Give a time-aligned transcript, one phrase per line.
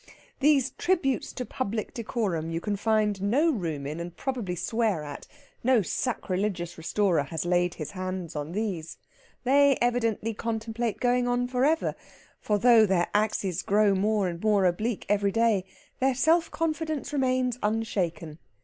[0.39, 5.27] these tributes to public decorum you can find no room in, and probably swear at
[5.63, 8.97] no sacrilegious restorer has laid his hand on these.
[9.43, 11.93] They evidently contemplate going on for ever;
[12.39, 15.65] for though their axes grow more and more oblique every day,
[15.99, 18.39] their self confidence remains unshaken.